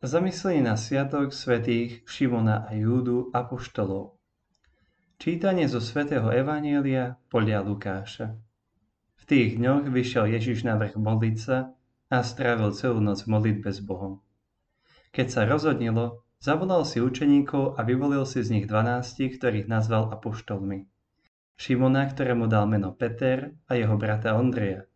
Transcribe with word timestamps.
Zamyslenie 0.00 0.64
na 0.64 0.80
Sviatok 0.80 1.28
svätých 1.28 2.08
Šimona 2.08 2.64
a 2.64 2.72
Júdu 2.72 3.28
apoštolov. 3.36 4.16
Čítanie 5.20 5.68
zo 5.68 5.76
svätého 5.76 6.24
Evanielia 6.32 7.20
podľa 7.28 7.60
Lukáša. 7.60 8.32
V 9.20 9.22
tých 9.28 9.60
dňoch 9.60 9.92
vyšiel 9.92 10.32
Ježiš 10.32 10.64
na 10.64 10.80
vrch 10.80 10.96
modliť 10.96 11.36
sa 11.36 11.76
a 12.08 12.24
strávil 12.24 12.72
celú 12.72 13.04
noc 13.04 13.28
v 13.28 13.36
modlitbe 13.36 13.68
s 13.68 13.84
Bohom. 13.84 14.24
Keď 15.12 15.26
sa 15.28 15.44
rozhodnilo, 15.44 16.24
zavolal 16.40 16.88
si 16.88 17.04
učeníkov 17.04 17.76
a 17.76 17.84
vyvolil 17.84 18.24
si 18.24 18.40
z 18.40 18.56
nich 18.56 18.64
dvanástich, 18.64 19.36
ktorých 19.36 19.68
nazval 19.68 20.08
apoštolmi. 20.16 20.88
Šimona, 21.60 22.08
ktorému 22.08 22.48
dal 22.48 22.64
meno 22.72 22.96
Peter 22.96 23.52
a 23.68 23.76
jeho 23.76 24.00
brata 24.00 24.32
Ondreja, 24.32 24.88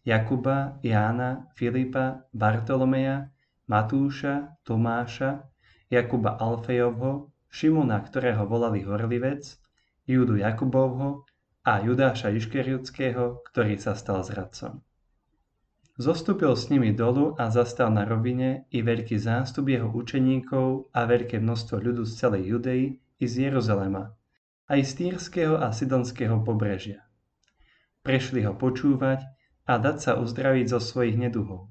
Jakuba, 0.00 0.80
Jána, 0.80 1.52
Filipa, 1.52 2.24
Bartolomeja, 2.32 3.35
Matúša, 3.66 4.54
Tomáša, 4.62 5.42
Jakuba 5.90 6.38
Alfejovho, 6.38 7.34
Šimona, 7.50 7.98
ktorého 7.98 8.46
volali 8.46 8.86
Horlivec, 8.86 9.58
Júdu 10.06 10.38
Jakubovho 10.38 11.26
a 11.66 11.82
Judáša 11.82 12.30
Iškeriotského, 12.30 13.42
ktorý 13.50 13.74
sa 13.82 13.98
stal 13.98 14.22
zradcom. 14.22 14.86
Zostúpil 15.98 16.54
s 16.54 16.70
nimi 16.70 16.94
dolu 16.94 17.34
a 17.34 17.50
zastal 17.50 17.90
na 17.90 18.06
rovine 18.06 18.70
i 18.70 18.86
veľký 18.86 19.18
zástup 19.18 19.66
jeho 19.66 19.90
učeníkov 19.90 20.94
a 20.94 21.02
veľké 21.08 21.42
množstvo 21.42 21.82
ľudu 21.82 22.06
z 22.06 22.12
celej 22.22 22.42
Judei 22.54 22.82
i 23.18 23.24
z 23.26 23.50
Jeruzalema, 23.50 24.14
aj 24.70 24.80
z 24.84 24.92
Týrského 24.94 25.58
a 25.58 25.74
Sidonského 25.74 26.38
pobrežia. 26.46 27.02
Prešli 28.06 28.46
ho 28.46 28.54
počúvať 28.54 29.26
a 29.66 29.82
dať 29.82 29.96
sa 29.98 30.12
uzdraviť 30.22 30.70
zo 30.70 30.78
svojich 30.78 31.18
neduhov 31.18 31.66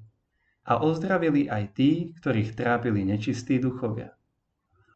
a 0.66 0.82
ozdravili 0.82 1.46
aj 1.46 1.64
tí, 1.78 2.10
ktorých 2.18 2.58
trápili 2.58 3.06
nečistí 3.06 3.62
duchovia. 3.62 4.18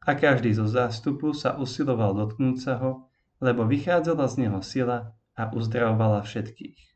A 0.02 0.18
každý 0.18 0.50
zo 0.50 0.66
zástupu 0.66 1.30
sa 1.30 1.54
usiloval 1.54 2.18
dotknúť 2.18 2.56
sa 2.58 2.74
ho, 2.82 3.06
lebo 3.38 3.62
vychádzala 3.64 4.26
z 4.26 4.34
neho 4.46 4.60
sila 4.60 5.14
a 5.38 5.42
uzdravovala 5.54 6.26
všetkých. 6.26 6.90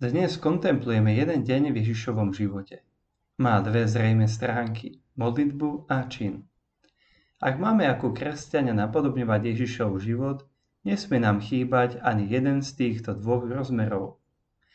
Dnes 0.00 0.40
kontemplujeme 0.40 1.12
jeden 1.12 1.44
deň 1.44 1.76
v 1.76 1.84
Ježišovom 1.84 2.32
živote. 2.32 2.82
Má 3.36 3.60
dve 3.60 3.84
zrejme 3.84 4.24
stránky, 4.28 5.04
modlitbu 5.16 5.88
a 5.92 6.08
čin. 6.08 6.48
Ak 7.40 7.56
máme 7.56 7.88
ako 7.88 8.12
kresťania 8.12 8.76
napodobňovať 8.76 9.56
Ježišov 9.56 9.96
život, 10.00 10.44
nesmie 10.84 11.20
nám 11.20 11.40
chýbať 11.40 12.00
ani 12.00 12.28
jeden 12.28 12.60
z 12.60 12.68
týchto 12.76 13.16
dvoch 13.16 13.48
rozmerov, 13.48 14.19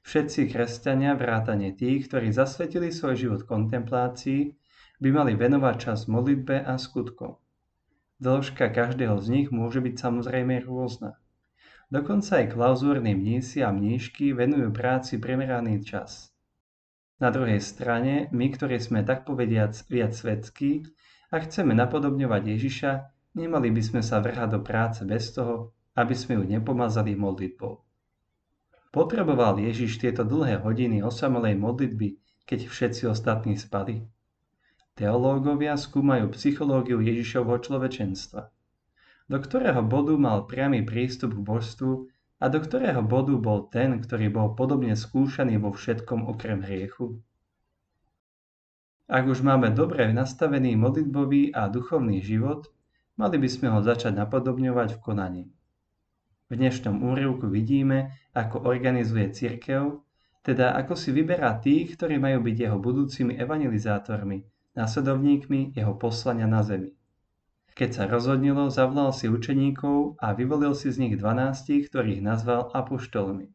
Všetci 0.06 0.54
kresťania, 0.54 1.18
vrátane 1.18 1.74
tých, 1.74 2.06
ktorí 2.06 2.30
zasvetili 2.30 2.94
svoj 2.94 3.18
život 3.18 3.42
kontemplácii, 3.50 4.54
by 5.02 5.10
mali 5.10 5.34
venovať 5.34 5.76
čas 5.82 6.06
modlitbe 6.06 6.62
a 6.62 6.78
skutkom. 6.78 7.42
Dĺžka 8.22 8.70
každého 8.70 9.18
z 9.18 9.28
nich 9.34 9.48
môže 9.50 9.82
byť 9.82 9.96
samozrejme 9.98 10.62
rôzna. 10.62 11.18
Dokonca 11.90 12.38
aj 12.38 12.54
klauzúrni 12.54 13.18
mnísi 13.18 13.66
a 13.66 13.74
mníšky 13.74 14.30
venujú 14.32 14.70
práci 14.70 15.18
primeraný 15.18 15.82
čas. 15.82 16.30
Na 17.18 17.34
druhej 17.34 17.58
strane, 17.58 18.30
my, 18.30 18.54
ktorí 18.54 18.78
sme 18.78 19.02
tak 19.02 19.26
povediac 19.26 19.74
viac 19.90 20.14
svetskí 20.14 20.86
a 21.34 21.42
chceme 21.42 21.74
napodobňovať 21.74 22.42
Ježiša, 22.46 22.92
nemali 23.42 23.74
by 23.74 23.82
sme 23.82 24.02
sa 24.06 24.22
vrhať 24.22 24.54
do 24.54 24.62
práce 24.62 25.02
bez 25.02 25.34
toho, 25.34 25.74
aby 25.98 26.14
sme 26.14 26.38
ju 26.38 26.44
nepomazali 26.46 27.18
modlitbou. 27.18 27.82
Potreboval 28.96 29.60
Ježiš 29.60 30.00
tieto 30.00 30.24
dlhé 30.24 30.64
hodiny 30.64 31.04
osamelej 31.04 31.60
modlitby, 31.60 32.16
keď 32.48 32.72
všetci 32.72 33.12
ostatní 33.12 33.60
spali? 33.60 34.08
Teológovia 34.96 35.76
skúmajú 35.76 36.32
psychológiu 36.32 37.04
Ježišovho 37.04 37.60
človečenstva. 37.60 38.48
Do 39.28 39.38
ktorého 39.44 39.84
bodu 39.84 40.16
mal 40.16 40.48
priamy 40.48 40.80
prístup 40.88 41.36
k 41.36 41.44
božstvu 41.44 42.08
a 42.40 42.48
do 42.48 42.64
ktorého 42.64 43.04
bodu 43.04 43.36
bol 43.36 43.68
ten, 43.68 44.00
ktorý 44.00 44.32
bol 44.32 44.56
podobne 44.56 44.96
skúšaný 44.96 45.60
vo 45.60 45.76
všetkom 45.76 46.32
okrem 46.32 46.64
hriechu? 46.64 47.20
Ak 49.12 49.28
už 49.28 49.44
máme 49.44 49.76
dobre 49.76 50.08
nastavený 50.16 50.80
modlitbový 50.80 51.52
a 51.52 51.68
duchovný 51.68 52.24
život, 52.24 52.72
mali 53.20 53.44
by 53.44 53.50
sme 53.52 53.68
ho 53.76 53.84
začať 53.84 54.16
napodobňovať 54.16 54.96
v 54.96 55.02
konaní. 55.04 55.44
V 56.46 56.62
dnešnom 56.62 57.02
úrivku 57.02 57.50
vidíme, 57.50 58.14
ako 58.38 58.70
organizuje 58.70 59.34
cirkev, 59.34 60.06
teda 60.46 60.78
ako 60.78 60.94
si 60.94 61.10
vyberá 61.10 61.58
tých, 61.58 61.98
ktorí 61.98 62.22
majú 62.22 62.46
byť 62.46 62.58
jeho 62.70 62.78
budúcimi 62.78 63.34
evangelizátormi, 63.34 64.46
následovníkmi 64.78 65.74
jeho 65.74 65.98
poslania 65.98 66.46
na 66.46 66.62
zemi. 66.62 66.94
Keď 67.74 67.90
sa 67.90 68.04
rozhodnilo, 68.06 68.70
zavolal 68.70 69.10
si 69.10 69.26
učeníkov 69.26 70.22
a 70.22 70.38
vyvolil 70.38 70.78
si 70.78 70.94
z 70.94 71.02
nich 71.02 71.18
dvanástich, 71.18 71.90
ktorých 71.90 72.22
nazval 72.22 72.70
apoštolmi. 72.78 73.50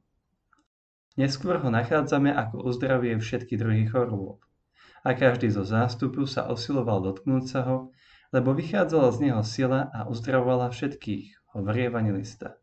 Neskôr 1.15 1.63
ho 1.63 1.71
nachádzame, 1.71 2.35
ako 2.35 2.67
uzdravuje 2.67 3.15
všetky 3.23 3.55
druhy 3.55 3.87
chorôb. 3.87 4.43
A 5.07 5.15
každý 5.15 5.47
zo 5.47 5.63
zástupu 5.63 6.27
sa 6.27 6.51
osiloval 6.51 7.07
dotknúť 7.07 7.45
sa 7.47 7.61
ho, 7.71 7.95
lebo 8.35 8.51
vychádzala 8.51 9.15
z 9.15 9.19
neho 9.31 9.43
sila 9.47 9.95
a 9.95 10.11
uzdravovala 10.11 10.75
všetkých, 10.75 11.55
hovorí 11.55 11.87
evangelista. 11.87 12.59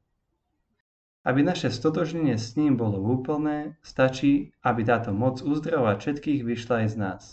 Aby 1.28 1.44
naše 1.44 1.68
stotožnenie 1.68 2.40
s 2.40 2.56
ním 2.56 2.80
bolo 2.80 3.04
úplné, 3.04 3.76
stačí, 3.84 4.56
aby 4.64 4.88
táto 4.88 5.12
moc 5.12 5.44
uzdravovať 5.44 5.98
všetkých 6.00 6.42
vyšla 6.48 6.76
aj 6.80 6.88
z 6.88 6.96
nás. 6.96 7.24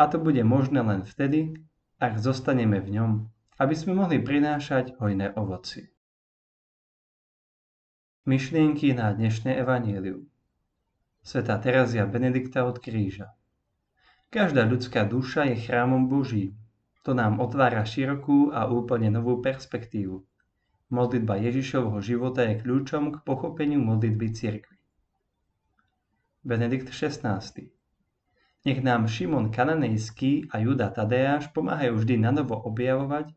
A 0.00 0.08
to 0.08 0.16
bude 0.16 0.40
možné 0.48 0.80
len 0.80 1.04
vtedy, 1.04 1.60
ak 2.00 2.16
zostaneme 2.16 2.80
v 2.80 2.88
ňom, 2.96 3.10
aby 3.60 3.74
sme 3.76 3.92
mohli 3.92 4.16
prinášať 4.16 4.96
hojné 4.96 5.36
ovoci. 5.36 5.92
Myšlienky 8.24 8.96
na 8.96 9.12
dnešné 9.12 9.60
evanílium 9.60 10.32
Sveta 11.20 11.60
Terazia 11.60 12.08
Benedikta 12.08 12.64
od 12.64 12.80
kríža 12.80 13.36
Každá 14.32 14.64
ľudská 14.64 15.04
duša 15.04 15.52
je 15.52 15.60
chrámom 15.60 16.08
Boží. 16.08 16.56
To 17.04 17.12
nám 17.12 17.44
otvára 17.44 17.84
širokú 17.84 18.56
a 18.56 18.64
úplne 18.72 19.12
novú 19.12 19.44
perspektívu. 19.44 20.24
Modlitba 20.92 21.40
Ježišovho 21.40 22.04
života 22.04 22.44
je 22.44 22.60
kľúčom 22.60 23.16
k 23.16 23.24
pochopeniu 23.24 23.80
modlitby 23.80 24.28
cirkvi. 24.28 24.76
Benedikt 26.44 26.92
XVI. 26.92 27.40
Nech 28.68 28.80
nám 28.84 29.08
Šimon 29.08 29.48
Kananejský 29.48 30.52
a 30.52 30.60
Juda 30.60 30.92
Tadeáš 30.92 31.48
pomáhajú 31.56 31.96
vždy 31.96 32.20
nanovo 32.20 32.60
objavovať 32.60 33.32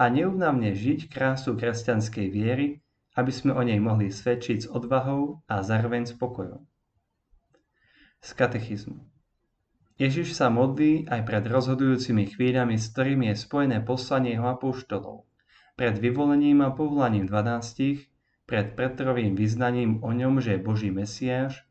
a 0.00 0.08
neúnavne 0.08 0.72
žiť 0.72 1.12
krásu 1.12 1.52
kresťanskej 1.60 2.26
viery, 2.32 2.80
aby 3.20 3.28
sme 3.28 3.52
o 3.52 3.60
nej 3.60 3.76
mohli 3.76 4.08
svedčiť 4.08 4.64
s 4.64 4.70
odvahou 4.72 5.44
a 5.44 5.60
zároveň 5.60 6.08
spokojom. 6.08 6.64
Z 8.24 8.30
katechizmu. 8.32 9.04
Ježiš 10.00 10.32
sa 10.32 10.48
modlí 10.48 11.04
aj 11.12 11.20
pred 11.28 11.44
rozhodujúcimi 11.44 12.32
chvíľami, 12.32 12.80
s 12.80 12.88
ktorými 12.96 13.28
je 13.28 13.36
spojené 13.44 13.84
poslanie 13.84 14.40
jeho 14.40 14.48
apoštolov– 14.48 15.28
pred 15.74 15.98
vyvolením 15.98 16.62
a 16.62 16.70
povolaním 16.70 17.26
dvanástich, 17.26 18.06
pred 18.46 18.76
Petrovým 18.76 19.34
vyznaním 19.34 20.04
o 20.04 20.12
ňom, 20.12 20.38
že 20.38 20.56
je 20.56 20.64
Boží 20.64 20.90
Mesiáš 20.92 21.64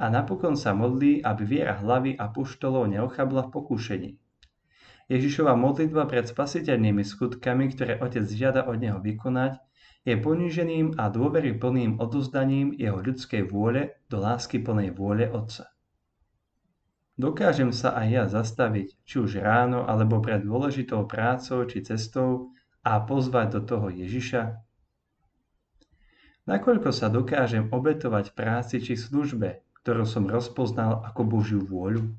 a 0.00 0.08
napokon 0.08 0.56
sa 0.56 0.72
modlí, 0.72 1.20
aby 1.20 1.42
viera 1.44 1.76
hlavy 1.76 2.16
a 2.16 2.30
puštolov 2.32 2.88
neochabla 2.88 3.48
v 3.48 3.52
pokúšení. 3.52 4.10
Ježišova 5.10 5.58
modlitba 5.58 6.06
pred 6.06 6.30
spasiteľnými 6.30 7.02
skutkami, 7.02 7.74
ktoré 7.74 7.98
Otec 7.98 8.30
žiada 8.30 8.70
od 8.70 8.78
Neho 8.78 9.02
vykonať, 9.02 9.58
je 10.06 10.16
poníženým 10.16 10.96
a 10.96 11.12
dôveryplným 11.12 12.00
odozdaním 12.00 12.72
jeho 12.72 13.02
ľudskej 13.02 13.44
vôle 13.50 14.00
do 14.08 14.22
lásky 14.22 14.62
plnej 14.62 14.96
vôle 14.96 15.28
Otca. 15.28 15.68
Dokážem 17.20 17.68
sa 17.68 17.92
aj 18.00 18.06
ja 18.08 18.24
zastaviť, 18.24 19.04
či 19.04 19.20
už 19.20 19.44
ráno 19.44 19.84
alebo 19.84 20.24
pred 20.24 20.40
dôležitou 20.40 21.04
prácou 21.04 21.68
či 21.68 21.84
cestou, 21.84 22.56
a 22.84 22.98
pozvať 23.04 23.56
do 23.56 23.60
toho 23.64 23.86
Ježiša? 23.92 24.58
Nakoľko 26.50 26.90
sa 26.90 27.06
dokážem 27.06 27.70
obetovať 27.70 28.34
práci 28.34 28.82
či 28.82 28.98
službe, 28.98 29.62
ktorú 29.80 30.02
som 30.02 30.26
rozpoznal 30.26 31.04
ako 31.06 31.22
Božiu 31.22 31.62
vôľu? 31.62 32.10